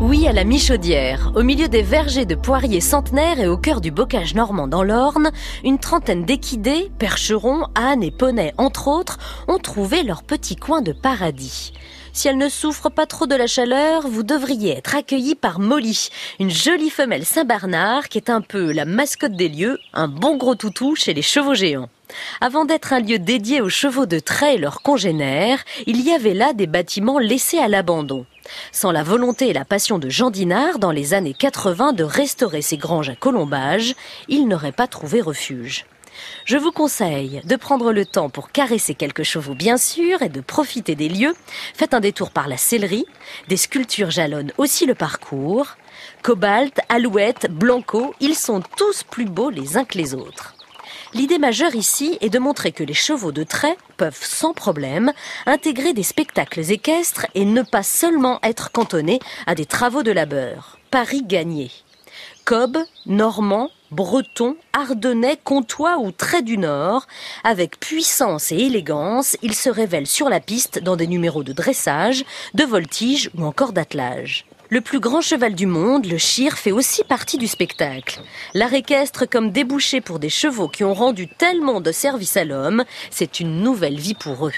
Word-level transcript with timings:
Oui 0.00 0.26
à 0.26 0.32
la 0.32 0.42
Michaudière, 0.42 1.30
au 1.36 1.44
milieu 1.44 1.68
des 1.68 1.82
vergers 1.82 2.26
de 2.26 2.34
poiriers 2.34 2.80
centenaires 2.80 3.38
et 3.38 3.46
au 3.46 3.56
cœur 3.56 3.80
du 3.80 3.92
bocage 3.92 4.34
normand 4.34 4.66
dans 4.66 4.82
l'Orne, 4.82 5.30
une 5.62 5.78
trentaine 5.78 6.24
d'équidés, 6.24 6.90
percherons, 6.98 7.66
ânes 7.76 8.02
et 8.02 8.10
poneys 8.10 8.54
entre 8.58 8.88
autres, 8.88 9.18
ont 9.46 9.58
trouvé 9.58 10.02
leur 10.02 10.24
petit 10.24 10.56
coin 10.56 10.82
de 10.82 10.92
paradis. 10.92 11.72
Si 12.14 12.28
elle 12.28 12.36
ne 12.36 12.50
souffre 12.50 12.90
pas 12.90 13.06
trop 13.06 13.26
de 13.26 13.34
la 13.34 13.46
chaleur, 13.46 14.06
vous 14.06 14.22
devriez 14.22 14.76
être 14.76 14.94
accueilli 14.94 15.34
par 15.34 15.58
Molly, 15.58 16.10
une 16.40 16.50
jolie 16.50 16.90
femelle 16.90 17.24
Saint-Bernard 17.24 18.10
qui 18.10 18.18
est 18.18 18.28
un 18.28 18.42
peu 18.42 18.70
la 18.70 18.84
mascotte 18.84 19.32
des 19.32 19.48
lieux, 19.48 19.78
un 19.94 20.08
bon 20.08 20.36
gros 20.36 20.54
toutou 20.54 20.94
chez 20.94 21.14
les 21.14 21.22
chevaux 21.22 21.54
géants. 21.54 21.88
Avant 22.42 22.66
d'être 22.66 22.92
un 22.92 23.00
lieu 23.00 23.18
dédié 23.18 23.62
aux 23.62 23.70
chevaux 23.70 24.04
de 24.04 24.18
trait 24.18 24.56
et 24.56 24.58
leurs 24.58 24.82
congénères, 24.82 25.64
il 25.86 26.02
y 26.02 26.12
avait 26.12 26.34
là 26.34 26.52
des 26.52 26.66
bâtiments 26.66 27.18
laissés 27.18 27.58
à 27.58 27.68
l'abandon. 27.68 28.26
Sans 28.72 28.92
la 28.92 29.02
volonté 29.02 29.48
et 29.48 29.54
la 29.54 29.64
passion 29.64 29.98
de 29.98 30.10
Jean 30.10 30.28
Dinard 30.30 30.78
dans 30.78 30.90
les 30.90 31.14
années 31.14 31.32
80 31.32 31.94
de 31.94 32.04
restaurer 32.04 32.60
ces 32.60 32.76
granges 32.76 33.08
à 33.08 33.14
colombage, 33.14 33.94
il 34.28 34.48
n'aurait 34.48 34.72
pas 34.72 34.86
trouvé 34.86 35.22
refuge. 35.22 35.86
Je 36.44 36.56
vous 36.56 36.72
conseille 36.72 37.40
de 37.44 37.56
prendre 37.56 37.92
le 37.92 38.04
temps 38.04 38.30
pour 38.30 38.50
caresser 38.50 38.94
quelques 38.94 39.22
chevaux 39.22 39.54
bien 39.54 39.76
sûr 39.76 40.22
et 40.22 40.28
de 40.28 40.40
profiter 40.40 40.94
des 40.94 41.08
lieux. 41.08 41.34
Faites 41.74 41.94
un 41.94 42.00
détour 42.00 42.30
par 42.30 42.48
la 42.48 42.56
sellerie. 42.56 43.06
Des 43.48 43.56
sculptures 43.56 44.10
jalonnent 44.10 44.52
aussi 44.58 44.86
le 44.86 44.94
parcours. 44.94 45.76
Cobalt, 46.22 46.80
Alouette, 46.88 47.48
Blanco, 47.50 48.14
ils 48.20 48.36
sont 48.36 48.62
tous 48.76 49.02
plus 49.02 49.26
beaux 49.26 49.50
les 49.50 49.76
uns 49.76 49.84
que 49.84 49.98
les 49.98 50.14
autres. 50.14 50.54
L'idée 51.14 51.38
majeure 51.38 51.74
ici 51.74 52.16
est 52.22 52.30
de 52.30 52.38
montrer 52.38 52.72
que 52.72 52.84
les 52.84 52.94
chevaux 52.94 53.32
de 53.32 53.44
trait 53.44 53.76
peuvent 53.98 54.22
sans 54.22 54.54
problème 54.54 55.12
intégrer 55.44 55.92
des 55.92 56.02
spectacles 56.02 56.72
équestres 56.72 57.26
et 57.34 57.44
ne 57.44 57.62
pas 57.62 57.82
seulement 57.82 58.38
être 58.42 58.72
cantonnés 58.72 59.20
à 59.46 59.54
des 59.54 59.66
travaux 59.66 60.02
de 60.02 60.10
labeur. 60.10 60.78
Paris 60.90 61.22
gagné. 61.22 61.70
Cobb, 62.44 62.78
Normand, 63.06 63.70
Breton, 63.92 64.56
Ardennais, 64.72 65.38
Comtois 65.44 65.98
ou 65.98 66.10
Trait 66.12 66.42
du 66.42 66.56
Nord, 66.56 67.06
avec 67.44 67.78
puissance 67.78 68.50
et 68.50 68.56
élégance, 68.56 69.36
ils 69.42 69.54
se 69.54 69.68
révèlent 69.68 70.06
sur 70.06 70.30
la 70.30 70.40
piste 70.40 70.82
dans 70.82 70.96
des 70.96 71.06
numéros 71.06 71.44
de 71.44 71.52
dressage, 71.52 72.24
de 72.54 72.64
voltige 72.64 73.30
ou 73.36 73.44
encore 73.44 73.74
d'attelage. 73.74 74.46
Le 74.72 74.80
plus 74.80 75.00
grand 75.00 75.20
cheval 75.20 75.54
du 75.54 75.66
monde, 75.66 76.06
le 76.06 76.16
Chir, 76.16 76.56
fait 76.56 76.72
aussi 76.72 77.04
partie 77.04 77.36
du 77.36 77.46
spectacle. 77.46 78.22
L'art 78.54 78.72
équestre 78.72 79.28
comme 79.28 79.50
débouché 79.50 80.00
pour 80.00 80.18
des 80.18 80.30
chevaux 80.30 80.68
qui 80.68 80.82
ont 80.82 80.94
rendu 80.94 81.28
tellement 81.28 81.82
de 81.82 81.92
service 81.92 82.38
à 82.38 82.44
l'homme, 82.46 82.84
c'est 83.10 83.38
une 83.38 83.60
nouvelle 83.60 83.98
vie 83.98 84.14
pour 84.14 84.46
eux. 84.46 84.54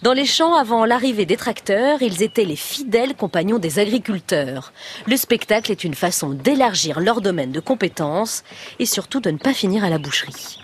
Dans 0.00 0.14
les 0.14 0.24
champs, 0.24 0.54
avant 0.54 0.86
l'arrivée 0.86 1.26
des 1.26 1.36
tracteurs, 1.36 2.00
ils 2.00 2.22
étaient 2.22 2.46
les 2.46 2.56
fidèles 2.56 3.14
compagnons 3.14 3.58
des 3.58 3.78
agriculteurs. 3.78 4.72
Le 5.06 5.18
spectacle 5.18 5.70
est 5.70 5.84
une 5.84 5.92
façon 5.92 6.30
d'élargir 6.30 6.98
leur 6.98 7.20
domaine 7.20 7.52
de 7.52 7.60
compétences 7.60 8.44
et 8.78 8.86
surtout 8.86 9.20
de 9.20 9.30
ne 9.30 9.36
pas 9.36 9.52
finir 9.52 9.84
à 9.84 9.90
la 9.90 9.98
boucherie. 9.98 10.56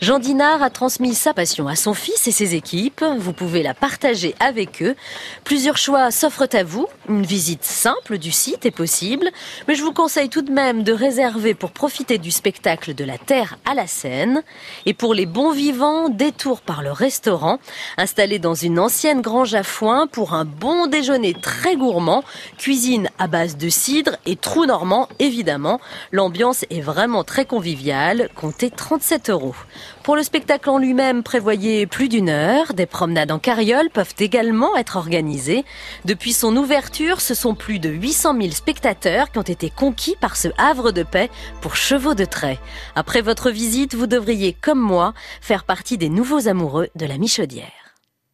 Jean 0.00 0.18
Dinard 0.18 0.62
a 0.62 0.70
transmis 0.70 1.14
sa 1.14 1.34
passion 1.34 1.68
à 1.68 1.76
son 1.76 1.92
fils 1.92 2.26
et 2.26 2.30
ses 2.30 2.54
équipes. 2.54 3.04
Vous 3.18 3.34
pouvez 3.34 3.62
la 3.62 3.74
partager 3.74 4.34
avec 4.40 4.82
eux. 4.82 4.96
Plusieurs 5.44 5.76
choix 5.76 6.10
s'offrent 6.10 6.48
à 6.54 6.64
vous. 6.64 6.86
Une 7.06 7.26
visite 7.26 7.64
simple 7.64 8.16
du 8.16 8.30
site 8.30 8.64
est 8.64 8.70
possible, 8.70 9.28
mais 9.68 9.74
je 9.74 9.82
vous 9.82 9.92
conseille 9.92 10.30
tout 10.30 10.40
de 10.40 10.50
même 10.50 10.84
de 10.84 10.94
réserver 10.94 11.52
pour 11.52 11.72
profiter 11.72 12.16
du 12.16 12.30
spectacle 12.30 12.94
de 12.94 13.04
la 13.04 13.18
Terre 13.18 13.58
à 13.66 13.74
la 13.74 13.86
Seine. 13.86 14.42
Et 14.86 14.94
pour 14.94 15.12
les 15.12 15.26
bons 15.26 15.52
vivants, 15.52 16.08
détour 16.08 16.62
par 16.62 16.82
le 16.82 16.92
restaurant, 16.92 17.58
installé 17.98 18.38
dans 18.38 18.54
une 18.54 18.78
ancienne 18.78 19.20
grange 19.20 19.52
à 19.52 19.62
foin 19.62 20.06
pour 20.06 20.32
un 20.32 20.46
bon 20.46 20.86
déjeuner 20.86 21.34
très 21.34 21.76
gourmand, 21.76 22.24
cuisine 22.56 23.10
à 23.18 23.26
base 23.26 23.58
de 23.58 23.68
cidre 23.68 24.16
et 24.24 24.36
trou 24.36 24.64
normand 24.64 25.10
évidemment. 25.18 25.78
L'ambiance 26.10 26.64
est 26.70 26.80
vraiment 26.80 27.22
très 27.22 27.44
conviviale, 27.44 28.30
comptez 28.34 28.70
37 28.70 29.28
euros. 29.28 29.54
Pour 30.02 30.16
le 30.16 30.22
spectacle 30.22 30.70
en 30.70 30.78
lui-même, 30.78 31.22
prévoyez 31.22 31.86
plus 31.86 32.08
d'une 32.08 32.28
heure. 32.28 32.74
Des 32.74 32.86
promenades 32.86 33.30
en 33.30 33.38
carriole 33.38 33.90
peuvent 33.90 34.14
également 34.18 34.76
être 34.76 34.96
organisées. 34.96 35.64
Depuis 36.04 36.32
son 36.32 36.56
ouverture, 36.56 37.20
ce 37.20 37.34
sont 37.34 37.54
plus 37.54 37.78
de 37.78 37.90
800 37.90 38.36
000 38.40 38.52
spectateurs 38.52 39.30
qui 39.30 39.38
ont 39.38 39.42
été 39.42 39.70
conquis 39.70 40.16
par 40.20 40.36
ce 40.36 40.48
havre 40.58 40.90
de 40.90 41.02
paix 41.02 41.30
pour 41.60 41.76
chevaux 41.76 42.14
de 42.14 42.24
trait. 42.24 42.58
Après 42.94 43.20
votre 43.20 43.50
visite, 43.50 43.94
vous 43.94 44.06
devriez, 44.06 44.52
comme 44.52 44.80
moi, 44.80 45.14
faire 45.40 45.64
partie 45.64 45.98
des 45.98 46.08
nouveaux 46.08 46.48
amoureux 46.48 46.88
de 46.94 47.06
la 47.06 47.18
Michaudière. 47.18 47.79